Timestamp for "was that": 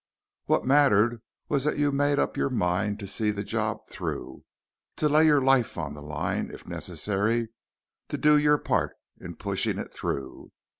1.47-1.77